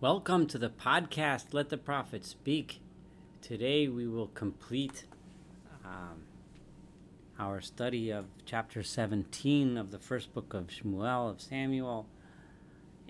Welcome 0.00 0.46
to 0.48 0.58
the 0.58 0.70
podcast, 0.70 1.52
Let 1.52 1.70
the 1.70 1.76
Prophet 1.76 2.24
Speak. 2.24 2.78
Today 3.42 3.88
we 3.88 4.06
will 4.06 4.28
complete 4.28 5.06
um, 5.84 6.22
our 7.36 7.60
study 7.60 8.10
of 8.10 8.26
chapter 8.46 8.84
17 8.84 9.76
of 9.76 9.90
the 9.90 9.98
first 9.98 10.32
book 10.32 10.54
of 10.54 10.68
Shmuel, 10.68 11.28
of 11.28 11.40
Samuel, 11.40 12.06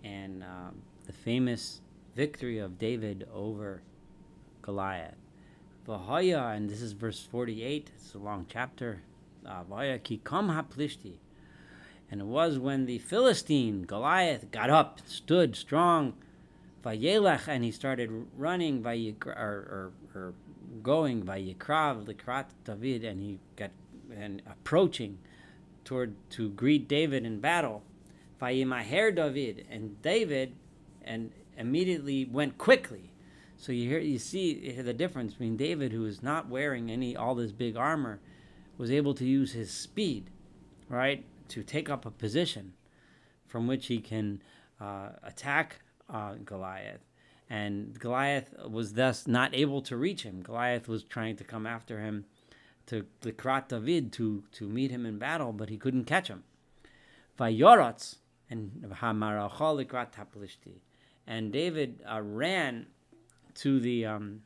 and 0.02 0.42
um, 0.42 0.80
the 1.04 1.12
famous 1.12 1.82
victory 2.16 2.56
of 2.56 2.78
David 2.78 3.28
over 3.34 3.82
Goliath. 4.62 5.18
Vahaya, 5.86 6.56
and 6.56 6.70
this 6.70 6.80
is 6.80 6.92
verse 6.92 7.20
48, 7.20 7.90
it's 7.96 8.14
a 8.14 8.18
long 8.18 8.46
chapter. 8.50 9.02
Uh, 9.44 9.62
Vahaya 9.70 10.02
ki 10.02 10.22
kam 10.24 10.48
haplishti. 10.48 11.16
And 12.10 12.22
it 12.22 12.26
was 12.26 12.58
when 12.58 12.86
the 12.86 12.98
Philistine, 12.98 13.82
Goliath, 13.82 14.50
got 14.50 14.70
up, 14.70 15.00
stood 15.06 15.54
strong 15.54 16.14
Vayelech, 16.84 17.48
and 17.48 17.64
he 17.64 17.70
started 17.70 18.10
running, 18.36 18.82
Vayikra, 18.82 19.36
or, 19.36 19.92
or, 20.14 20.20
or 20.20 20.34
going, 20.82 21.22
Vayikrav, 21.22 22.06
Likrat 22.06 22.46
David, 22.64 23.04
and 23.04 23.20
he 23.20 23.38
got 23.56 23.70
and 24.16 24.42
approaching 24.50 25.18
toward 25.84 26.14
to 26.30 26.50
greet 26.50 26.88
David 26.88 27.24
in 27.24 27.40
battle. 27.40 27.82
Vayimaher 28.40 29.14
David, 29.14 29.66
and 29.70 30.00
David, 30.02 30.54
and 31.02 31.32
immediately 31.56 32.24
went 32.24 32.56
quickly. 32.56 33.12
So 33.56 33.72
you 33.72 33.88
hear, 33.88 33.98
you 33.98 34.18
see 34.18 34.80
the 34.80 34.92
difference 34.92 35.32
between 35.32 35.56
David, 35.56 35.92
who 35.92 36.06
is 36.06 36.22
not 36.22 36.48
wearing 36.48 36.90
any 36.90 37.16
all 37.16 37.34
this 37.34 37.50
big 37.50 37.76
armor, 37.76 38.20
was 38.76 38.90
able 38.90 39.14
to 39.14 39.24
use 39.24 39.52
his 39.52 39.70
speed, 39.70 40.30
right, 40.88 41.24
to 41.48 41.64
take 41.64 41.90
up 41.90 42.06
a 42.06 42.10
position 42.10 42.74
from 43.46 43.66
which 43.66 43.86
he 43.86 43.98
can 43.98 44.40
uh, 44.80 45.08
attack 45.24 45.80
uh, 46.08 46.34
Goliath. 46.44 47.00
And 47.50 47.98
Goliath 47.98 48.54
was 48.68 48.94
thus 48.94 49.26
not 49.26 49.54
able 49.54 49.80
to 49.82 49.96
reach 49.96 50.22
him. 50.22 50.42
Goliath 50.42 50.86
was 50.88 51.02
trying 51.02 51.36
to 51.36 51.44
come 51.44 51.66
after 51.66 52.00
him 52.00 52.26
to 52.86 53.06
the 53.20 53.32
Krat 53.32 53.68
David 53.68 54.12
to, 54.14 54.44
to 54.52 54.68
meet 54.68 54.90
him 54.90 55.06
in 55.06 55.18
battle, 55.18 55.52
but 55.52 55.68
he 55.68 55.78
couldn't 55.78 56.04
catch 56.04 56.28
him. 56.28 56.44
Vayorotz 57.38 58.16
and 58.50 58.84
Hamarachal 59.00 59.84
Likrat 59.84 60.12
Taplishti. 60.12 60.80
And 61.26 61.52
David 61.52 62.02
uh, 62.10 62.20
ran 62.22 62.86
to 63.56 63.80
the 63.80 64.06
um, 64.06 64.42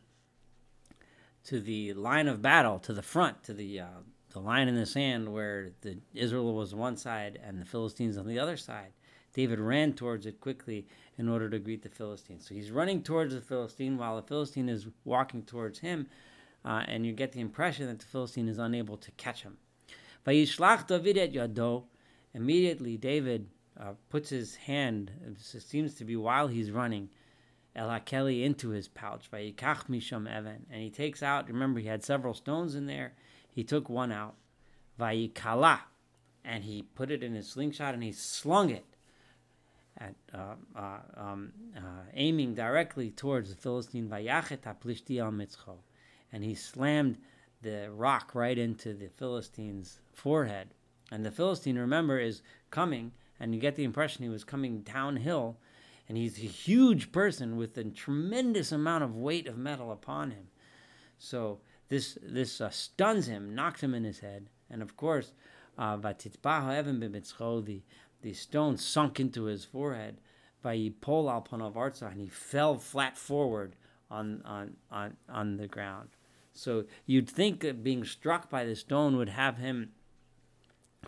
to 1.45 1.61
the 1.61 1.93
line 1.95 2.29
of 2.29 2.41
battle, 2.43 2.79
to 2.81 2.93
the 2.93 3.03
front, 3.03 3.43
to 3.45 3.55
the 3.55 3.81
uh, 3.81 3.87
the 4.31 4.41
line 4.41 4.69
in 4.69 4.75
the 4.75 4.87
sand 4.87 5.33
where 5.33 5.71
the 5.83 5.99
Israel 6.15 6.55
was 6.55 6.73
on 6.73 6.79
one 6.79 6.97
side 6.97 7.39
and 7.45 7.61
the 7.61 7.65
Philistines 7.65 8.17
on 8.17 8.27
the 8.27 8.39
other 8.39 8.57
side. 8.57 8.93
David 9.33 9.59
ran 9.59 9.95
towards 9.95 10.27
it 10.27 10.41
quickly 10.41 10.87
in 11.17 11.29
order 11.29 11.49
to 11.49 11.59
greet 11.59 11.83
the 11.83 11.89
Philistine. 11.89 12.41
So 12.41 12.55
he's 12.55 12.71
running 12.71 13.03
towards 13.03 13.35
the 13.35 13.41
Philistine 13.41 13.97
while 13.97 14.17
the 14.17 14.23
Philistine 14.23 14.69
is 14.69 14.87
walking 15.05 15.43
towards 15.43 15.79
him, 15.79 16.07
uh, 16.65 16.83
and 16.87 17.07
you 17.07 17.13
get 17.13 17.33
the 17.33 17.41
impression 17.41 17.87
that 17.87 17.99
the 17.99 18.07
Philistine 18.07 18.49
is 18.49 18.59
unable 18.59 18.97
to 18.99 19.11
catch 19.13 19.43
him. 19.43 19.57
David. 20.25 21.87
Immediately, 22.35 22.97
David 22.97 23.49
uh, 23.79 23.93
puts 24.09 24.31
his 24.31 24.57
hand, 24.57 25.11
it 25.27 25.41
seems 25.41 25.95
to 25.95 26.05
be 26.05 26.17
while 26.17 26.49
he's 26.49 26.71
running, 26.71 27.11
El 27.75 27.89
Hakeli 27.89 28.45
into 28.45 28.69
his 28.71 28.89
pouch, 28.89 29.31
misham 29.89 30.29
even, 30.29 30.67
and 30.71 30.83
he 30.83 30.91
takes 30.91 31.23
out. 31.23 31.49
Remember, 31.49 31.81
he 31.81 31.87
had 31.87 32.05
several 32.05 32.35
stones 32.35 32.75
in 32.75 32.87
there. 32.87 33.15
He 33.51 33.65
took 33.65 33.89
one 33.89 34.13
out, 34.13 34.35
Vayikala, 35.01 35.81
and 36.45 36.65
he 36.65 36.83
put 36.83 37.11
it 37.11 37.23
in 37.23 37.35
his 37.35 37.49
slingshot 37.49 37.95
and 37.95 38.03
he 38.03 38.13
slung 38.13 38.71
it 38.71 38.85
at, 40.03 40.14
uh, 40.34 40.55
uh, 40.77 40.98
um, 41.17 41.53
uh, 41.77 41.81
aiming 42.14 42.55
directly 42.55 43.11
towards 43.11 43.50
the 43.50 43.61
Philistine 43.61 44.08
Vayachet 44.08 44.67
al 44.67 45.33
Mitzcho. 45.33 45.78
And 46.33 46.42
he 46.42 46.55
slammed 46.55 47.19
the 47.62 47.91
rock 47.91 48.34
right 48.34 48.58
into 48.58 48.95
the 48.95 49.08
Philistine's 49.08 50.01
forehead. 50.12 50.68
And 51.11 51.24
the 51.24 51.30
Philistine, 51.30 51.79
remember, 51.79 52.18
is 52.18 52.42
coming, 52.70 53.12
and 53.39 53.55
you 53.55 53.61
get 53.61 53.77
the 53.77 53.85
impression 53.85 54.23
he 54.23 54.29
was 54.29 54.45
coming 54.45 54.80
downhill. 54.80 55.58
And 56.08 56.18
he's 56.18 56.39
a 56.39 56.46
huge 56.46 57.12
person 57.12 57.57
with 57.57 57.77
a 57.79 57.85
tremendous 57.85 58.73
amount 58.73 59.05
of 59.05 59.14
weight 59.14 59.46
of 59.46 59.57
metal 59.57 59.92
upon 59.92 60.33
him. 60.33 60.48
So 61.18 61.61
this 61.89 62.18
this 62.23 62.61
uh, 62.61 62.70
stuns 62.70 63.27
him, 63.27 63.55
knocks 63.55 63.83
him 63.83 63.95
in 63.95 64.05
his 64.05 64.18
head. 64.18 64.48
And 64.68 64.83
of 64.83 64.96
course, 64.96 65.33
uh, 65.79 65.96
the 67.61 67.83
the 68.23 68.33
stone 68.33 68.77
sunk 68.77 69.21
into 69.21 69.45
his 69.45 69.65
forehead. 69.65 70.19
Vayipol 70.65 71.31
al 71.31 71.43
panav 71.43 72.03
and 72.03 72.21
he 72.21 72.29
fell 72.29 72.77
flat 72.77 73.19
forward 73.19 73.75
on, 74.11 74.43
on, 74.45 74.77
on, 74.91 75.17
on 75.29 75.57
the 75.57 75.67
ground. 75.67 76.11
So 76.55 76.85
you'd 77.07 77.29
think 77.29 77.61
that 77.61 77.83
being 77.83 78.05
struck 78.05 78.49
by 78.49 78.65
the 78.65 78.77
stone 78.77 79.17
would 79.17 79.31
have 79.31 79.57
him 79.57 79.91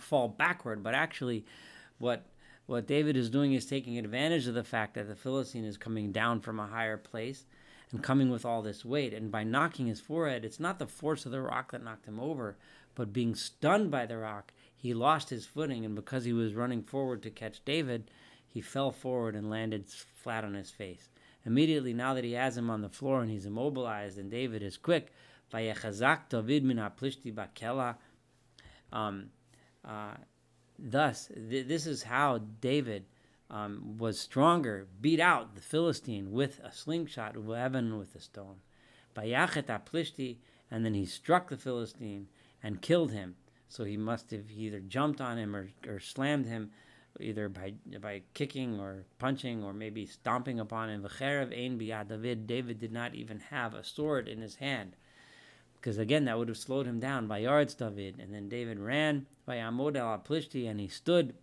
fall 0.00 0.28
backward, 0.28 0.82
but 0.82 0.94
actually, 0.94 1.44
what 1.98 2.26
what 2.66 2.86
David 2.86 3.14
is 3.14 3.28
doing 3.28 3.52
is 3.52 3.66
taking 3.66 3.98
advantage 3.98 4.46
of 4.46 4.54
the 4.54 4.64
fact 4.64 4.94
that 4.94 5.06
the 5.06 5.14
Philistine 5.14 5.66
is 5.66 5.76
coming 5.76 6.12
down 6.12 6.40
from 6.40 6.58
a 6.58 6.66
higher 6.66 6.96
place 6.96 7.44
and 7.92 8.02
coming 8.02 8.30
with 8.30 8.46
all 8.46 8.62
this 8.62 8.86
weight. 8.86 9.12
And 9.12 9.30
by 9.30 9.44
knocking 9.44 9.86
his 9.86 10.00
forehead, 10.00 10.46
it's 10.46 10.58
not 10.58 10.78
the 10.78 10.86
force 10.86 11.26
of 11.26 11.32
the 11.32 11.42
rock 11.42 11.72
that 11.72 11.84
knocked 11.84 12.06
him 12.06 12.18
over, 12.18 12.56
but 12.94 13.12
being 13.12 13.34
stunned 13.34 13.90
by 13.90 14.06
the 14.06 14.16
rock, 14.16 14.50
he 14.84 14.92
lost 14.92 15.30
his 15.30 15.46
footing, 15.46 15.86
and 15.86 15.94
because 15.94 16.26
he 16.26 16.34
was 16.34 16.52
running 16.52 16.82
forward 16.82 17.22
to 17.22 17.30
catch 17.30 17.64
David, 17.64 18.10
he 18.46 18.60
fell 18.60 18.90
forward 18.90 19.34
and 19.34 19.48
landed 19.48 19.88
flat 19.88 20.44
on 20.44 20.52
his 20.52 20.70
face. 20.70 21.08
Immediately, 21.46 21.94
now 21.94 22.12
that 22.12 22.22
he 22.22 22.32
has 22.32 22.58
him 22.58 22.68
on 22.68 22.82
the 22.82 22.90
floor 22.90 23.22
and 23.22 23.30
he's 23.30 23.46
immobilized, 23.46 24.18
and 24.18 24.30
David 24.30 24.62
is 24.62 24.76
quick, 24.76 25.10
David. 25.48 25.78
Um, 28.92 29.30
uh, 29.88 30.14
thus, 30.78 31.28
th- 31.28 31.66
this 31.66 31.86
is 31.86 32.02
how 32.02 32.42
David 32.60 33.06
um, 33.48 33.96
was 33.96 34.20
stronger, 34.20 34.86
beat 35.00 35.18
out 35.18 35.54
the 35.54 35.62
Philistine 35.62 36.30
with 36.30 36.60
a 36.62 36.70
slingshot, 36.70 37.36
Evan 37.36 37.96
with 37.96 38.14
a 38.14 38.20
stone. 38.20 38.56
And 40.70 40.84
then 40.84 40.92
he 40.92 41.06
struck 41.06 41.48
the 41.48 41.56
Philistine 41.56 42.28
and 42.62 42.82
killed 42.82 43.12
him. 43.12 43.36
So 43.74 43.82
he 43.82 43.96
must 43.96 44.30
have 44.30 44.52
either 44.52 44.78
jumped 44.78 45.20
on 45.20 45.36
him 45.36 45.56
or, 45.56 45.68
or 45.88 45.98
slammed 45.98 46.46
him, 46.46 46.70
either 47.18 47.48
by 47.48 47.74
by 48.00 48.22
kicking 48.32 48.78
or 48.78 49.04
punching 49.18 49.64
or 49.64 49.72
maybe 49.72 50.06
stomping 50.06 50.60
upon 50.60 50.90
him. 50.90 51.02
V'cherev 51.02 51.52
ein 51.52 51.76
David. 51.76 52.46
David 52.46 52.78
did 52.78 52.92
not 52.92 53.16
even 53.16 53.40
have 53.40 53.74
a 53.74 53.82
sword 53.82 54.28
in 54.28 54.40
his 54.42 54.54
hand, 54.54 54.94
because 55.74 55.98
again 55.98 56.24
that 56.26 56.38
would 56.38 56.46
have 56.46 56.56
slowed 56.56 56.86
him 56.86 57.00
down. 57.00 57.26
By 57.26 57.38
yards, 57.38 57.74
David, 57.74 58.20
and 58.20 58.32
then 58.32 58.48
David 58.48 58.78
ran 58.78 59.26
by 59.44 59.56
Amod 59.56 59.96
al 59.96 60.22
and 60.68 60.80
he 60.80 60.86
stood 60.86 61.34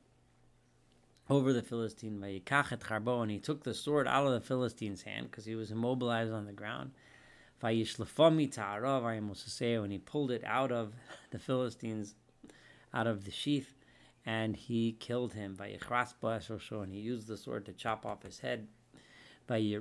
over 1.29 1.51
the 1.51 1.61
Philistine 1.61 2.21
by 2.21 2.41
Charbo, 2.45 3.21
and 3.21 3.29
he 3.29 3.39
took 3.39 3.65
the 3.65 3.73
sword 3.73 4.07
out 4.07 4.25
of 4.25 4.31
the 4.31 4.39
Philistine's 4.39 5.01
hand 5.01 5.29
because 5.29 5.43
he 5.43 5.55
was 5.55 5.69
immobilized 5.69 6.31
on 6.31 6.45
the 6.45 6.53
ground. 6.53 6.91
Ta'arav, 7.61 9.05
and 9.05 9.91
he 9.91 9.99
pulled 9.99 10.31
it 10.31 10.43
out 10.45 10.71
of 10.71 10.93
the 11.31 11.39
Philistines 11.39 12.15
out 12.93 13.07
of 13.07 13.25
the 13.25 13.31
sheath, 13.31 13.73
and 14.25 14.55
he 14.55 14.93
killed 14.93 15.33
him 15.33 15.55
by 15.55 15.69
Yichras 15.69 16.13
and 16.83 16.91
he 16.91 16.99
used 16.99 17.27
the 17.27 17.37
sword 17.37 17.65
to 17.65 17.73
chop 17.73 18.05
off 18.05 18.23
his 18.23 18.39
head. 18.39 18.67
The 19.47 19.79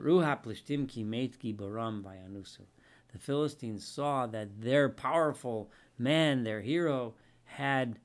Philistines 3.19 3.87
saw 3.87 4.27
that 4.27 4.61
their 4.61 4.89
powerful 4.89 5.71
man, 5.99 6.45
their 6.45 6.61
hero, 6.61 7.15
had 7.45 7.99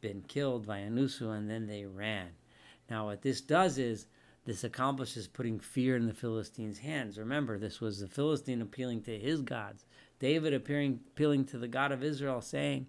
been 0.00 0.22
killed 0.22 0.66
by 0.66 0.80
Anusu, 0.80 1.36
and 1.36 1.50
then 1.50 1.66
they 1.66 1.84
ran. 1.84 2.28
Now, 2.88 3.06
what 3.06 3.22
this 3.22 3.40
does 3.40 3.78
is 3.78 4.06
this 4.46 4.64
accomplishes 4.64 5.26
putting 5.26 5.58
fear 5.58 5.96
in 5.96 6.06
the 6.06 6.14
Philistines' 6.14 6.78
hands. 6.78 7.18
Remember, 7.18 7.58
this 7.58 7.80
was 7.80 7.98
the 7.98 8.08
Philistine 8.08 8.62
appealing 8.62 9.02
to 9.02 9.18
his 9.18 9.42
gods. 9.42 9.84
David 10.18 10.54
appearing, 10.54 11.00
appealing 11.08 11.44
to 11.46 11.58
the 11.58 11.68
God 11.68 11.92
of 11.92 12.02
Israel, 12.02 12.40
saying, 12.40 12.86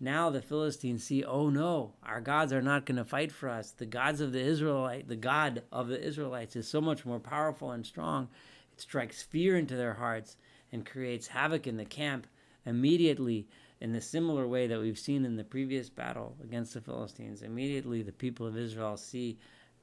now 0.00 0.30
the 0.30 0.42
Philistines 0.42 1.04
see, 1.04 1.24
oh 1.24 1.50
no, 1.50 1.94
our 2.04 2.20
gods 2.20 2.52
are 2.52 2.62
not 2.62 2.84
going 2.84 2.98
to 2.98 3.04
fight 3.04 3.32
for 3.32 3.48
us. 3.48 3.70
The 3.70 3.86
gods 3.86 4.20
of 4.20 4.32
the 4.32 4.40
Israelite, 4.40 5.08
the 5.08 5.16
God 5.16 5.62
of 5.72 5.88
the 5.88 6.00
Israelites 6.00 6.54
is 6.54 6.68
so 6.68 6.80
much 6.80 7.04
more 7.04 7.18
powerful 7.18 7.72
and 7.72 7.84
strong. 7.84 8.28
It 8.72 8.80
strikes 8.80 9.22
fear 9.22 9.56
into 9.56 9.76
their 9.76 9.94
hearts 9.94 10.36
and 10.70 10.86
creates 10.86 11.28
havoc 11.28 11.66
in 11.66 11.76
the 11.76 11.84
camp 11.84 12.26
immediately 12.64 13.48
in 13.80 13.92
the 13.92 14.00
similar 14.00 14.46
way 14.46 14.66
that 14.66 14.80
we've 14.80 14.98
seen 14.98 15.24
in 15.24 15.36
the 15.36 15.44
previous 15.44 15.88
battle 15.88 16.36
against 16.42 16.74
the 16.74 16.80
Philistines. 16.80 17.42
Immediately 17.42 18.02
the 18.02 18.12
people 18.12 18.46
of 18.46 18.56
Israel 18.56 18.96
see 18.96 19.38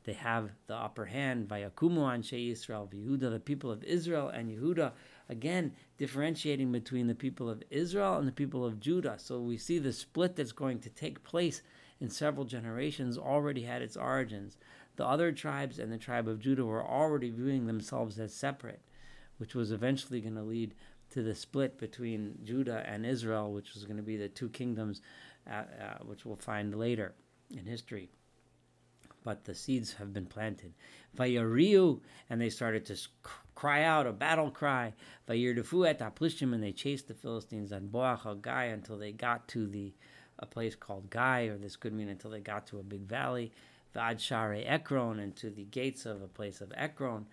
they 0.05 0.13
have 0.13 0.51
the 0.67 0.75
upper 0.75 1.05
hand. 1.05 1.49
Vayakumu 1.49 1.99
Anshe 1.99 2.51
Israel, 2.51 2.89
Yehuda, 2.93 3.31
the 3.31 3.39
people 3.39 3.71
of 3.71 3.83
Israel 3.83 4.29
and 4.29 4.49
Yehuda 4.49 4.93
again 5.27 5.73
differentiating 5.97 6.71
between 6.71 7.07
the 7.07 7.15
people 7.15 7.49
of 7.49 7.63
Israel 7.69 8.17
and 8.17 8.27
the 8.27 8.31
people 8.31 8.63
of 8.63 8.79
Judah. 8.79 9.15
So 9.17 9.39
we 9.39 9.57
see 9.57 9.79
the 9.79 9.91
split 9.91 10.35
that's 10.35 10.51
going 10.51 10.79
to 10.81 10.89
take 10.89 11.23
place 11.23 11.61
in 11.99 12.09
several 12.09 12.45
generations 12.45 13.17
already 13.17 13.63
had 13.63 13.81
its 13.81 13.97
origins. 13.97 14.57
the 14.97 15.05
other 15.05 15.31
tribes 15.31 15.79
and 15.79 15.91
the 15.91 15.97
tribe 15.97 16.27
of 16.27 16.39
Judah 16.39 16.63
were 16.63 16.85
already 16.85 17.29
viewing 17.29 17.65
themselves 17.65 18.17
as 18.17 18.33
separate, 18.33 18.81
which 19.37 19.53
was 19.53 19.71
eventually 19.71 20.21
going 20.21 20.35
to 20.35 20.41
lead 20.41 20.73
to 21.09 21.21
the 21.21 21.35
split 21.35 21.77
between 21.77 22.37
Judah 22.43 22.83
and 22.87 23.05
Israel, 23.05 23.51
which 23.51 23.73
was 23.73 23.83
going 23.85 23.97
to 23.97 24.03
be 24.03 24.17
the 24.17 24.29
two 24.29 24.49
kingdoms, 24.49 25.01
uh, 25.49 25.53
uh, 25.53 25.97
which 26.05 26.25
we'll 26.25 26.35
find 26.35 26.75
later 26.75 27.13
in 27.49 27.65
history. 27.65 28.09
But 29.25 29.43
the 29.43 29.55
seeds 29.55 29.93
have 29.93 30.13
been 30.13 30.27
planted. 30.27 30.73
Vayariu, 31.17 31.99
and 32.29 32.39
they 32.39 32.49
started 32.49 32.85
to 32.85 32.97
cry 33.55 33.83
out 33.83 34.07
a 34.07 34.13
battle 34.13 34.51
cry. 34.51 34.93
Vayirdefu 35.27 35.89
et 35.89 35.99
Aplishtim, 35.99 36.53
and 36.53 36.63
they 36.63 36.71
chased 36.71 37.09
the 37.09 37.13
Philistines 37.13 37.73
on 37.73 37.89
Boach 37.89 38.41
Gai 38.41 38.67
until 38.67 38.97
they 38.97 39.11
got 39.11 39.47
to 39.49 39.67
the 39.67 39.93
a 40.37 40.45
place 40.45 40.75
called 40.75 41.09
Gai, 41.09 41.47
or 41.47 41.57
this 41.57 41.75
could 41.75 41.93
mean 41.93 42.09
until 42.09 42.31
they 42.31 42.39
got 42.39 42.67
to 42.67 42.79
a 42.79 42.83
big 42.83 43.01
valley. 43.01 43.51
Vad 43.93 44.19
Share 44.19 44.61
Ekron, 44.65 45.19
and 45.19 45.35
to 45.37 45.49
the 45.49 45.63
gates 45.63 46.05
of 46.05 46.21
a 46.21 46.27
place 46.27 46.59
of 46.61 46.71
Ekron. 46.75 47.25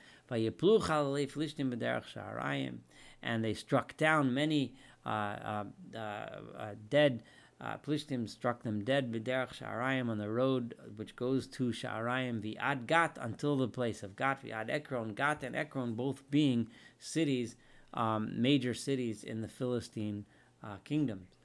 And 3.25 3.45
they 3.45 3.55
struck 3.55 3.97
down 3.97 4.35
many 4.35 4.75
uh, 5.05 5.09
uh, 5.09 5.65
uh, 5.95 5.99
uh 5.99 6.75
dead. 6.89 7.25
Uh, 7.63 7.77
Plishtim 7.79 8.29
struck 8.29 8.65
them 8.65 8.83
dead 8.83 9.13
b'derech 9.13 9.55
Sha'arayim 9.55 10.09
on 10.09 10.19
the 10.19 10.29
road 10.29 10.75
which 10.97 11.15
goes 11.15 11.47
to 11.47 11.71
Sha'arayim 11.71 12.41
v'ad 12.41 12.87
Gat 12.87 13.17
until 13.21 13.57
the 13.57 13.69
place 13.69 14.03
of 14.03 14.17
Gat 14.17 14.45
v'ad 14.45 14.69
Ekron. 14.69 15.15
Gat 15.15 15.45
and 15.45 15.55
Ekron 15.55 15.95
both 15.95 16.29
being 16.29 16.69
cities, 16.99 17.55
um, 17.95 18.43
major 18.43 18.75
cities 18.75 19.23
in 19.23 19.43
the 19.43 19.49
Philistine 19.49 20.25
uh, 20.65 20.79
kingdoms. 20.83 21.37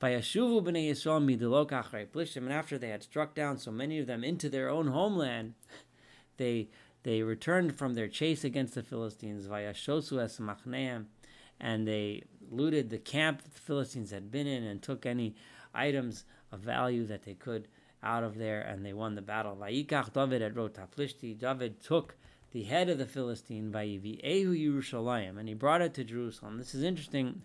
Vayashuvu 0.00 0.64
b'nei 0.64 0.90
Yisrael 0.90 1.24
midilok 1.24 1.70
achrei 1.70 2.08
Plishtim, 2.08 2.38
and 2.38 2.52
after 2.52 2.76
they 2.76 2.88
had 2.88 3.04
struck 3.04 3.32
down 3.32 3.56
so 3.56 3.70
many 3.70 4.00
of 4.00 4.08
them 4.08 4.24
into 4.24 4.48
their 4.48 4.68
own 4.68 4.88
homeland, 4.88 5.54
they 6.38 6.70
they 7.04 7.22
returned 7.22 7.76
from 7.76 7.94
their 7.94 8.08
chase 8.08 8.42
against 8.42 8.74
the 8.74 8.82
Philistines. 8.82 9.46
Vayashosu 9.46 10.20
es 10.20 10.38
machneim, 10.38 11.06
and 11.60 11.86
they 11.86 12.24
looted 12.50 12.90
the 12.90 12.98
camp 12.98 13.42
that 13.42 13.54
the 13.54 13.60
Philistines 13.60 14.10
had 14.10 14.30
been 14.30 14.48
in 14.48 14.64
and 14.64 14.82
took 14.82 15.06
any 15.06 15.36
items 15.74 16.24
of 16.50 16.60
value 16.60 17.06
that 17.06 17.24
they 17.24 17.34
could 17.34 17.68
out 18.02 18.24
of 18.24 18.36
there, 18.36 18.60
and 18.60 18.84
they 18.84 18.92
won 18.92 19.14
the 19.14 19.22
battle. 19.22 19.56
Vayikach 19.60 20.12
David 20.12 20.42
at 20.42 20.54
Rotaplishti. 20.54 21.38
David 21.38 21.80
took 21.80 22.16
the 22.50 22.64
head 22.64 22.88
of 22.88 22.98
the 22.98 23.06
Philistine, 23.06 23.70
Vayivi 23.70 24.22
Ehu 24.24 24.54
Yerushalayim, 24.54 25.38
and 25.38 25.48
he 25.48 25.54
brought 25.54 25.82
it 25.82 25.94
to 25.94 26.04
Jerusalem. 26.04 26.58
This 26.58 26.74
is 26.74 26.82
interesting 26.82 27.42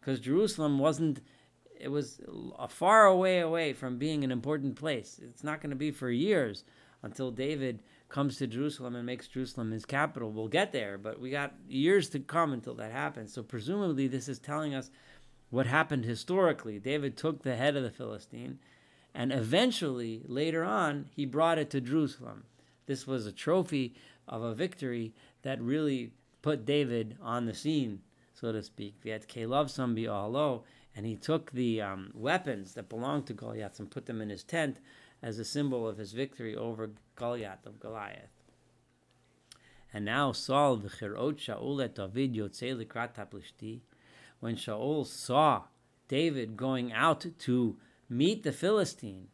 because 0.00 0.20
Jerusalem 0.20 0.78
wasn't 0.78 1.20
it 1.82 1.90
was 1.90 2.20
a 2.58 2.68
far 2.68 3.06
away 3.06 3.40
away 3.40 3.72
from 3.72 3.98
being 3.98 4.22
an 4.22 4.30
important 4.30 4.76
place. 4.76 5.20
It's 5.22 5.42
not 5.42 5.60
going 5.60 5.70
to 5.70 5.76
be 5.76 5.90
for 5.90 6.10
years 6.10 6.64
until 7.02 7.32
David 7.32 7.82
comes 8.08 8.36
to 8.36 8.46
Jerusalem 8.46 8.94
and 8.94 9.04
makes 9.04 9.26
Jerusalem 9.26 9.72
his 9.72 9.84
capital. 9.84 10.30
We'll 10.30 10.46
get 10.46 10.70
there, 10.70 10.96
but 10.96 11.18
we 11.18 11.30
got 11.30 11.54
years 11.66 12.08
to 12.10 12.20
come 12.20 12.52
until 12.52 12.74
that 12.74 12.92
happens. 12.92 13.32
So 13.32 13.42
presumably 13.42 14.06
this 14.06 14.28
is 14.28 14.38
telling 14.38 14.74
us 14.74 14.90
what 15.52 15.66
happened 15.66 16.06
historically. 16.06 16.78
David 16.78 17.14
took 17.14 17.42
the 17.42 17.56
head 17.56 17.76
of 17.76 17.82
the 17.82 17.90
Philistine 17.90 18.58
and 19.14 19.30
eventually 19.30 20.22
later 20.24 20.64
on 20.64 21.10
he 21.14 21.26
brought 21.26 21.58
it 21.58 21.68
to 21.70 21.80
Jerusalem. 21.80 22.44
This 22.86 23.06
was 23.06 23.26
a 23.26 23.32
trophy 23.32 23.94
of 24.26 24.40
a 24.42 24.54
victory 24.54 25.12
that 25.42 25.60
really 25.60 26.12
put 26.40 26.64
David 26.64 27.18
on 27.20 27.44
the 27.44 27.52
scene, 27.52 28.00
so 28.32 28.50
to 28.50 28.62
speak. 28.62 28.94
Alo 29.04 30.64
and 30.96 31.04
he 31.04 31.16
took 31.16 31.52
the 31.52 31.82
um, 31.82 32.10
weapons 32.14 32.72
that 32.72 32.88
belonged 32.88 33.26
to 33.26 33.34
Goliath 33.34 33.78
and 33.78 33.90
put 33.90 34.06
them 34.06 34.22
in 34.22 34.30
his 34.30 34.42
tent 34.42 34.78
as 35.22 35.38
a 35.38 35.44
symbol 35.44 35.86
of 35.86 35.98
his 35.98 36.12
victory 36.12 36.56
over 36.56 36.92
Goliath 37.14 37.66
of 37.66 37.78
Goliath. 37.78 38.30
And 39.92 40.06
now 40.06 40.32
Saul 40.32 40.78
v'chirot 40.78 41.36
Shaul 41.36 41.84
et 41.84 41.94
David 41.94 42.34
yotzei 42.34 42.74
likrat. 42.74 43.18
When 44.42 44.56
Shaul 44.56 45.06
saw 45.06 45.66
David 46.08 46.56
going 46.56 46.92
out 46.92 47.24
to 47.38 47.76
meet 48.08 48.42
the 48.42 48.50
Philistine, 48.50 49.28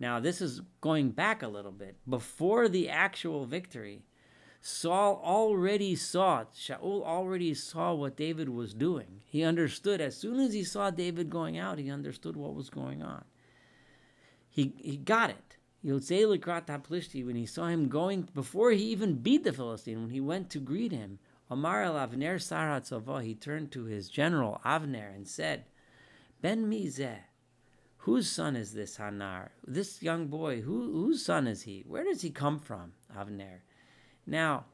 now 0.00 0.18
this 0.18 0.40
is 0.40 0.60
going 0.80 1.10
back 1.10 1.44
a 1.44 1.46
little 1.46 1.70
bit 1.70 1.94
before 2.08 2.68
the 2.68 2.88
actual 2.88 3.46
victory. 3.46 4.02
Saul 4.60 5.22
already 5.24 5.94
saw, 5.94 6.46
Shaul 6.52 7.04
already 7.04 7.54
saw 7.54 7.94
what 7.94 8.16
David 8.16 8.48
was 8.48 8.74
doing. 8.74 9.22
He 9.24 9.44
understood. 9.44 10.00
As 10.00 10.16
soon 10.16 10.40
as 10.40 10.52
he 10.52 10.64
saw 10.64 10.90
David 10.90 11.30
going 11.30 11.56
out, 11.56 11.78
he 11.78 11.88
understood 11.88 12.34
what 12.34 12.56
was 12.56 12.70
going 12.70 13.04
on. 13.04 13.22
He, 14.50 14.74
he 14.78 14.96
got 14.96 15.30
it. 15.30 15.58
Yotzei 15.84 16.26
Likrat 16.26 16.66
Plishti, 16.82 17.24
when 17.24 17.36
he 17.36 17.46
saw 17.46 17.68
him 17.68 17.86
going, 17.86 18.22
before 18.34 18.72
he 18.72 18.82
even 18.86 19.14
beat 19.14 19.44
the 19.44 19.52
Philistine, 19.52 20.00
when 20.00 20.10
he 20.10 20.20
went 20.20 20.50
to 20.50 20.58
greet 20.58 20.90
him, 20.90 21.20
Amar 21.50 21.82
el 21.82 21.94
Avner 21.94 22.36
Sarat 22.36 23.22
he 23.22 23.34
turned 23.34 23.70
to 23.72 23.84
his 23.84 24.08
general 24.08 24.60
Avner 24.64 25.14
and 25.14 25.28
said, 25.28 25.64
Ben 26.40 26.70
Mizeh, 26.70 27.18
whose 27.98 28.30
son 28.30 28.56
is 28.56 28.72
this 28.72 28.98
Hanar? 28.98 29.50
This 29.66 30.02
young 30.02 30.28
boy, 30.28 30.62
who, 30.62 30.92
whose 30.92 31.24
son 31.24 31.46
is 31.46 31.62
he? 31.62 31.84
Where 31.86 32.04
does 32.04 32.22
he 32.22 32.30
come 32.30 32.58
from? 32.58 32.92
Avner. 33.16 33.60
Now, 34.26 34.64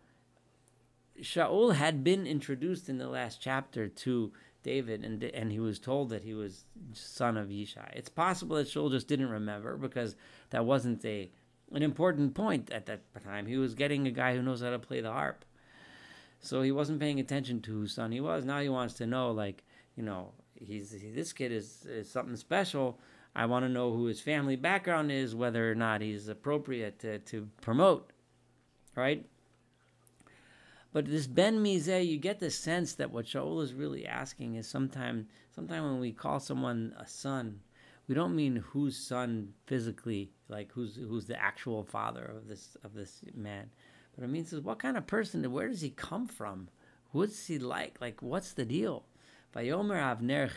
Shaul 1.20 1.74
had 1.74 2.02
been 2.02 2.26
introduced 2.26 2.88
in 2.88 2.98
the 2.98 3.08
last 3.08 3.40
chapter 3.40 3.88
to 3.88 4.32
David, 4.62 5.04
and 5.04 5.22
and 5.22 5.52
he 5.52 5.60
was 5.60 5.78
told 5.78 6.10
that 6.10 6.22
he 6.22 6.34
was 6.34 6.64
son 6.92 7.36
of 7.36 7.48
Yishai. 7.48 7.90
It's 7.94 8.08
possible 8.08 8.56
that 8.56 8.68
Shaul 8.68 8.90
just 8.90 9.08
didn't 9.08 9.30
remember 9.30 9.76
because 9.76 10.16
that 10.50 10.64
wasn't 10.64 11.04
a 11.04 11.30
an 11.72 11.82
important 11.82 12.34
point 12.34 12.70
at 12.70 12.86
that 12.86 13.02
time. 13.24 13.46
He 13.46 13.56
was 13.56 13.74
getting 13.74 14.06
a 14.06 14.10
guy 14.10 14.34
who 14.34 14.42
knows 14.42 14.60
how 14.60 14.70
to 14.70 14.78
play 14.78 15.00
the 15.00 15.12
harp, 15.12 15.44
so 16.40 16.62
he 16.62 16.72
wasn't 16.72 17.00
paying 17.00 17.20
attention 17.20 17.60
to 17.62 17.72
whose 17.72 17.94
son 17.94 18.12
he 18.12 18.20
was. 18.20 18.44
Now 18.44 18.60
he 18.60 18.68
wants 18.68 18.94
to 18.94 19.06
know, 19.06 19.30
like 19.30 19.64
you 19.96 20.02
know, 20.02 20.32
he's 20.54 20.92
he, 20.92 21.10
this 21.10 21.32
kid 21.32 21.52
is, 21.52 21.86
is 21.86 22.10
something 22.10 22.36
special. 22.36 22.98
I 23.34 23.46
want 23.46 23.64
to 23.64 23.68
know 23.68 23.92
who 23.92 24.06
his 24.06 24.20
family 24.20 24.56
background 24.56 25.12
is, 25.12 25.34
whether 25.34 25.70
or 25.70 25.74
not 25.74 26.00
he's 26.00 26.28
appropriate 26.28 26.98
to, 27.00 27.20
to 27.20 27.48
promote, 27.60 28.12
right? 28.96 29.24
But 30.92 31.06
this 31.06 31.28
Ben 31.28 31.62
Mizeh, 31.62 32.04
you 32.04 32.16
get 32.18 32.40
the 32.40 32.50
sense 32.50 32.94
that 32.94 33.12
what 33.12 33.26
Shaul 33.26 33.62
is 33.62 33.72
really 33.72 34.04
asking 34.04 34.56
is 34.56 34.66
sometime, 34.66 35.28
sometime 35.54 35.84
when 35.84 36.00
we 36.00 36.10
call 36.10 36.40
someone 36.40 36.92
a 36.98 37.06
son, 37.06 37.60
we 38.08 38.14
don't 38.16 38.34
mean 38.34 38.56
whose 38.56 38.96
son 38.96 39.52
physically, 39.66 40.32
like 40.48 40.72
who's 40.72 40.96
who's 40.96 41.26
the 41.26 41.40
actual 41.40 41.84
father 41.84 42.24
of 42.24 42.48
this 42.48 42.76
of 42.82 42.92
this 42.92 43.22
man, 43.36 43.70
it 44.20 44.28
means 44.28 44.54
what 44.54 44.78
kind 44.78 44.96
of 44.96 45.06
person, 45.06 45.50
where 45.52 45.68
does 45.68 45.80
he 45.80 45.90
come 45.90 46.26
from? 46.26 46.68
What's 47.12 47.46
he 47.46 47.58
like? 47.58 48.00
Like 48.00 48.22
what's 48.22 48.52
the 48.52 48.64
deal? 48.64 49.04
Avner 49.56 50.48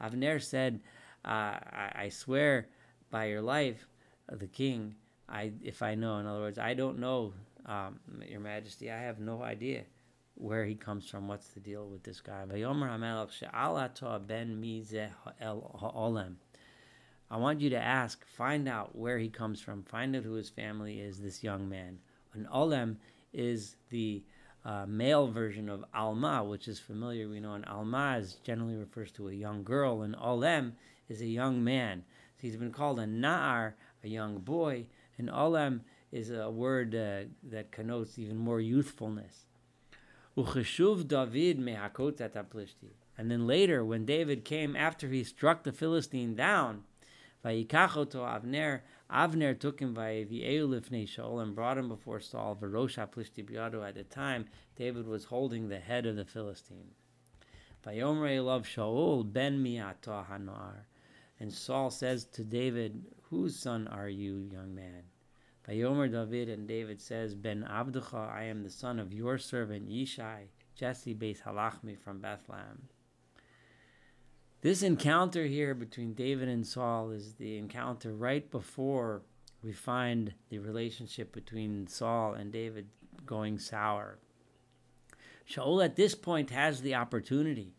Avner 0.00 0.42
said, 0.42 0.80
uh, 1.24 1.28
I, 1.28 1.92
I 1.94 2.08
swear 2.08 2.68
by 3.10 3.26
your 3.26 3.42
life, 3.42 3.88
the 4.30 4.46
king, 4.46 4.94
I 5.28 5.52
if 5.62 5.82
I 5.82 5.94
know. 5.94 6.18
In 6.18 6.26
other 6.26 6.40
words, 6.40 6.58
I 6.58 6.74
don't 6.74 6.98
know 6.98 7.32
um, 7.66 8.00
Your 8.26 8.40
Majesty, 8.40 8.90
I 8.90 9.00
have 9.00 9.18
no 9.18 9.42
idea 9.42 9.84
where 10.34 10.64
he 10.64 10.74
comes 10.74 11.08
from. 11.08 11.28
What's 11.28 11.48
the 11.48 11.60
deal 11.60 11.86
with 11.86 12.02
this 12.04 12.20
guy? 12.20 12.44
I 17.30 17.36
want 17.36 17.60
you 17.60 17.70
to 17.70 17.78
ask, 17.78 18.24
find 18.26 18.68
out 18.68 18.96
where 18.96 19.18
he 19.18 19.28
comes 19.28 19.60
from, 19.60 19.82
find 19.82 20.16
out 20.16 20.24
who 20.24 20.34
his 20.34 20.48
family 20.48 21.00
is, 21.00 21.18
this 21.18 21.42
young 21.42 21.68
man. 21.68 21.98
An 22.32 22.48
Olem 22.52 22.96
is 23.32 23.76
the 23.90 24.22
uh, 24.64 24.86
male 24.86 25.28
version 25.28 25.68
of 25.68 25.84
Alma, 25.94 26.42
which 26.42 26.68
is 26.68 26.78
familiar. 26.78 27.28
We 27.28 27.40
know 27.40 27.54
an 27.54 27.64
Alma 27.64 28.16
is 28.18 28.34
generally 28.44 28.76
refers 28.76 29.12
to 29.12 29.28
a 29.28 29.32
young 29.32 29.62
girl, 29.62 30.02
and 30.02 30.16
Olem 30.16 30.72
is 31.08 31.20
a 31.20 31.26
young 31.26 31.62
man. 31.62 32.04
So 32.36 32.42
he's 32.42 32.56
been 32.56 32.72
called 32.72 32.98
a 32.98 33.06
Na'ar, 33.06 33.74
a 34.02 34.08
young 34.08 34.38
boy, 34.38 34.86
and 35.18 35.28
Olem 35.28 35.80
is 36.12 36.30
a 36.30 36.50
word 36.50 36.94
uh, 36.94 37.20
that 37.42 37.72
connotes 37.72 38.18
even 38.18 38.36
more 38.36 38.60
youthfulness. 38.60 39.44
David 40.34 40.54
And 43.18 43.30
then 43.30 43.46
later, 43.46 43.84
when 43.84 44.04
David 44.04 44.44
came 44.44 44.76
after 44.76 45.08
he 45.08 45.24
struck 45.24 45.64
the 45.64 45.72
Philistine 45.72 46.36
down, 46.36 46.84
Avner, 47.44 48.80
Avner 49.10 49.58
took 49.58 49.80
him 49.80 49.94
by 49.94 50.26
Shaul 50.28 51.42
and 51.42 51.54
brought 51.54 51.78
him 51.78 51.88
before 51.88 52.20
Saul. 52.20 52.56
Varosha 52.56 53.08
plishti 53.08 53.44
biado. 53.44 53.86
At 53.86 53.94
the 53.94 54.04
time, 54.04 54.46
David 54.76 55.06
was 55.06 55.24
holding 55.24 55.68
the 55.68 55.78
head 55.78 56.06
of 56.06 56.16
the 56.16 56.24
Philistine. 56.24 56.90
Vayomer 57.86 58.44
love 58.44 58.66
Shaul 58.66 59.32
ben 59.32 59.62
miata 59.62 60.26
hanar. 60.26 60.86
And 61.40 61.52
Saul 61.52 61.90
says 61.90 62.24
to 62.32 62.42
David, 62.42 63.04
Whose 63.30 63.56
son 63.56 63.86
are 63.88 64.08
you, 64.08 64.48
young 64.50 64.74
man? 64.74 65.04
Vayomer 65.68 66.10
David 66.10 66.48
and 66.48 66.66
David 66.66 67.00
says, 67.00 67.34
Ben 67.34 67.62
Avducha, 67.70 68.32
I 68.32 68.44
am 68.44 68.62
the 68.62 68.70
son 68.70 68.98
of 68.98 69.12
your 69.12 69.38
servant 69.38 69.88
Yishai, 69.88 70.48
Jesse 70.74 71.14
Beis 71.14 71.42
Halachmi 71.42 71.96
from 71.96 72.20
Bethlehem. 72.20 72.88
This 74.60 74.82
encounter 74.82 75.46
here 75.46 75.72
between 75.72 76.14
David 76.14 76.48
and 76.48 76.66
Saul 76.66 77.10
is 77.10 77.34
the 77.34 77.58
encounter 77.58 78.12
right 78.12 78.50
before 78.50 79.22
we 79.62 79.72
find 79.72 80.34
the 80.48 80.58
relationship 80.58 81.32
between 81.32 81.86
Saul 81.86 82.34
and 82.34 82.50
David 82.50 82.88
going 83.24 83.60
sour. 83.60 84.18
Shaul 85.48 85.84
at 85.84 85.94
this 85.94 86.16
point 86.16 86.50
has 86.50 86.80
the 86.80 86.96
opportunity 86.96 87.74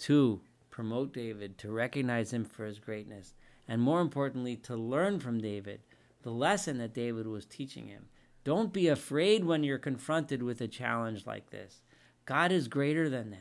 to 0.00 0.40
promote 0.70 1.12
David, 1.12 1.56
to 1.58 1.70
recognize 1.70 2.32
him 2.32 2.44
for 2.44 2.64
his 2.64 2.80
greatness, 2.80 3.34
and 3.68 3.80
more 3.80 4.00
importantly, 4.00 4.56
to 4.56 4.76
learn 4.76 5.20
from 5.20 5.40
David 5.40 5.82
the 6.22 6.32
lesson 6.32 6.78
that 6.78 6.94
David 6.94 7.28
was 7.28 7.46
teaching 7.46 7.86
him. 7.86 8.06
Don't 8.42 8.72
be 8.72 8.88
afraid 8.88 9.44
when 9.44 9.62
you're 9.62 9.78
confronted 9.78 10.42
with 10.42 10.60
a 10.60 10.68
challenge 10.68 11.26
like 11.26 11.50
this. 11.50 11.82
God 12.26 12.50
is 12.50 12.66
greater 12.66 13.08
than 13.08 13.30
that. 13.30 13.38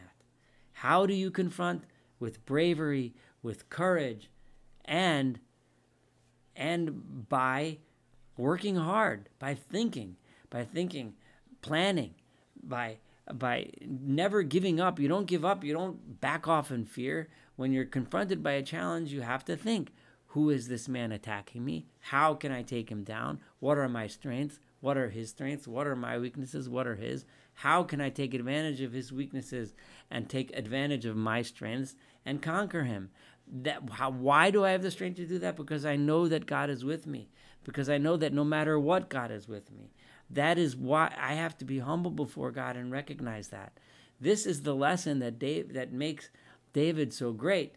How 0.73 1.07
do 1.07 1.13
you 1.15 1.31
confront? 1.31 1.85
With 2.19 2.45
bravery, 2.45 3.13
with 3.41 3.69
courage, 3.69 4.29
and 4.85 5.39
and 6.55 7.27
by 7.29 7.77
working 8.37 8.75
hard, 8.75 9.29
by 9.39 9.55
thinking, 9.55 10.17
by 10.49 10.65
thinking, 10.65 11.13
planning, 11.61 12.15
by 12.61 12.97
by 13.33 13.69
never 13.81 14.43
giving 14.43 14.79
up. 14.79 14.99
You 14.99 15.07
don't 15.07 15.27
give 15.27 15.45
up, 15.45 15.63
you 15.63 15.73
don't 15.73 16.19
back 16.19 16.47
off 16.47 16.71
in 16.71 16.85
fear. 16.85 17.29
When 17.55 17.71
you're 17.71 17.85
confronted 17.85 18.41
by 18.41 18.53
a 18.53 18.63
challenge, 18.63 19.11
you 19.11 19.21
have 19.21 19.45
to 19.45 19.57
think, 19.57 19.91
who 20.27 20.49
is 20.49 20.67
this 20.67 20.87
man 20.87 21.11
attacking 21.11 21.63
me? 21.65 21.85
How 21.99 22.33
can 22.33 22.51
I 22.51 22.63
take 22.63 22.89
him 22.89 23.03
down? 23.03 23.39
What 23.59 23.77
are 23.77 23.89
my 23.89 24.07
strengths? 24.07 24.59
What 24.79 24.97
are 24.97 25.09
his 25.09 25.29
strengths? 25.29 25.67
What 25.67 25.87
are 25.87 25.95
my 25.95 26.17
weaknesses? 26.17 26.69
What 26.69 26.87
are 26.87 26.95
his? 26.95 27.25
How 27.59 27.83
can 27.83 27.99
I 27.99 28.09
take 28.09 28.33
advantage 28.33 28.79
of 28.79 28.93
his 28.93 29.11
weaknesses 29.11 29.73
and 30.09 30.29
take 30.29 30.55
advantage 30.55 31.05
of 31.05 31.17
my 31.17 31.41
strengths 31.41 31.97
and 32.25 32.41
conquer 32.41 32.85
him? 32.85 33.09
That 33.51 33.81
how, 33.91 34.11
why 34.11 34.49
do 34.49 34.63
I 34.63 34.71
have 34.71 34.81
the 34.81 34.89
strength 34.89 35.17
to 35.17 35.25
do 35.25 35.39
that? 35.39 35.57
Because 35.57 35.85
I 35.85 35.97
know 35.97 36.29
that 36.29 36.45
God 36.45 36.69
is 36.69 36.85
with 36.85 37.05
me. 37.05 37.27
Because 37.65 37.89
I 37.89 37.97
know 37.97 38.15
that 38.15 38.31
no 38.31 38.45
matter 38.45 38.79
what, 38.79 39.09
God 39.09 39.29
is 39.29 39.49
with 39.49 39.73
me. 39.73 39.91
That 40.29 40.57
is 40.57 40.77
why 40.77 41.13
I 41.19 41.33
have 41.33 41.57
to 41.57 41.65
be 41.65 41.79
humble 41.79 42.11
before 42.11 42.51
God 42.51 42.77
and 42.77 42.93
recognize 42.93 43.49
that. 43.49 43.73
This 44.21 44.45
is 44.45 44.61
the 44.61 44.73
lesson 44.73 45.19
that 45.19 45.37
Dave, 45.37 45.73
that 45.73 45.91
makes 45.91 46.29
David 46.71 47.13
so 47.13 47.33
great, 47.33 47.75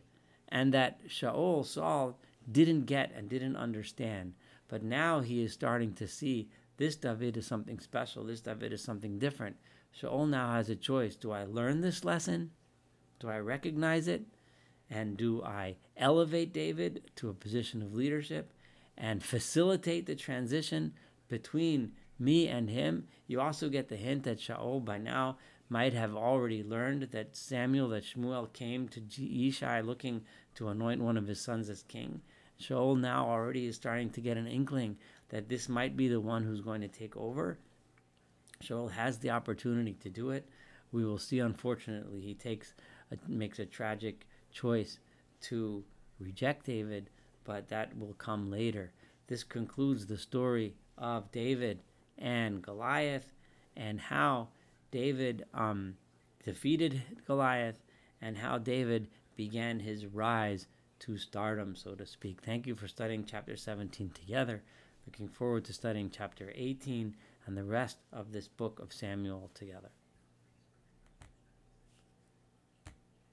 and 0.48 0.72
that 0.72 1.08
Shaul 1.08 1.66
Saul 1.66 2.20
didn't 2.48 2.86
get 2.86 3.10
and 3.16 3.28
didn't 3.28 3.56
understand. 3.56 4.34
But 4.68 4.84
now 4.84 5.20
he 5.20 5.42
is 5.42 5.52
starting 5.52 5.92
to 5.94 6.06
see 6.06 6.50
this 6.82 6.96
David 6.96 7.36
is 7.36 7.46
something 7.46 7.78
special. 7.78 8.24
This 8.24 8.40
David 8.40 8.72
is 8.72 8.82
something 8.82 9.20
different. 9.20 9.54
Shaul 9.96 10.28
now 10.28 10.54
has 10.54 10.68
a 10.68 10.74
choice. 10.74 11.14
Do 11.14 11.30
I 11.30 11.44
learn 11.44 11.80
this 11.80 12.04
lesson? 12.04 12.50
Do 13.20 13.28
I 13.28 13.38
recognize 13.38 14.08
it? 14.08 14.24
And 14.90 15.16
do 15.16 15.44
I 15.44 15.76
elevate 15.96 16.52
David 16.52 17.12
to 17.14 17.28
a 17.28 17.34
position 17.34 17.82
of 17.82 17.94
leadership 17.94 18.52
and 18.98 19.22
facilitate 19.22 20.06
the 20.06 20.16
transition 20.16 20.94
between 21.28 21.92
me 22.18 22.48
and 22.48 22.68
him? 22.68 23.06
You 23.28 23.40
also 23.40 23.68
get 23.68 23.88
the 23.88 23.94
hint 23.94 24.24
that 24.24 24.40
Shaul 24.40 24.84
by 24.84 24.98
now 24.98 25.38
might 25.68 25.92
have 25.92 26.16
already 26.16 26.64
learned 26.64 27.04
that 27.12 27.36
Samuel, 27.36 27.90
that 27.90 28.02
Shmuel 28.02 28.52
came 28.52 28.88
to 28.88 29.00
Yishai 29.00 29.86
looking 29.86 30.22
to 30.56 30.66
anoint 30.66 31.00
one 31.00 31.16
of 31.16 31.28
his 31.28 31.40
sons 31.40 31.70
as 31.70 31.84
king. 31.84 32.22
Shaul 32.60 32.98
now 32.98 33.26
already 33.26 33.66
is 33.66 33.76
starting 33.76 34.10
to 34.10 34.20
get 34.20 34.36
an 34.36 34.46
inkling 34.46 34.96
that 35.30 35.48
this 35.48 35.68
might 35.68 35.96
be 35.96 36.08
the 36.08 36.20
one 36.20 36.44
who's 36.44 36.60
going 36.60 36.80
to 36.82 36.88
take 36.88 37.16
over. 37.16 37.58
Shaul 38.62 38.90
has 38.90 39.18
the 39.18 39.30
opportunity 39.30 39.94
to 39.94 40.10
do 40.10 40.30
it. 40.30 40.48
We 40.92 41.04
will 41.04 41.18
see. 41.18 41.40
Unfortunately, 41.40 42.20
he 42.20 42.34
takes 42.34 42.74
a, 43.10 43.16
makes 43.28 43.58
a 43.58 43.66
tragic 43.66 44.26
choice 44.52 44.98
to 45.42 45.82
reject 46.20 46.66
David, 46.66 47.10
but 47.44 47.68
that 47.68 47.98
will 47.98 48.14
come 48.14 48.50
later. 48.50 48.92
This 49.26 49.42
concludes 49.42 50.06
the 50.06 50.18
story 50.18 50.74
of 50.98 51.32
David 51.32 51.80
and 52.18 52.62
Goliath, 52.62 53.32
and 53.76 53.98
how 53.98 54.48
David 54.90 55.44
um, 55.54 55.96
defeated 56.44 57.02
Goliath, 57.26 57.82
and 58.20 58.36
how 58.36 58.58
David 58.58 59.08
began 59.34 59.80
his 59.80 60.06
rise 60.06 60.68
to 61.02 61.16
stardom, 61.16 61.74
so 61.74 61.94
to 61.94 62.06
speak. 62.06 62.40
Thank 62.42 62.66
you 62.66 62.76
for 62.76 62.86
studying 62.86 63.24
chapter 63.24 63.56
17 63.56 64.10
together. 64.10 64.62
Looking 65.06 65.28
forward 65.28 65.64
to 65.64 65.72
studying 65.72 66.10
chapter 66.10 66.52
18 66.54 67.16
and 67.46 67.56
the 67.56 67.64
rest 67.64 67.98
of 68.12 68.32
this 68.32 68.46
book 68.46 68.78
of 68.78 68.92
Samuel 68.92 69.50
together. 69.52 69.90